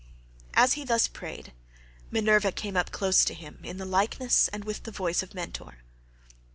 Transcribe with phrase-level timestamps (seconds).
[0.55, 1.53] As he thus prayed,
[2.09, 5.83] Minerva came close up to him in the likeness and with the voice of Mentor.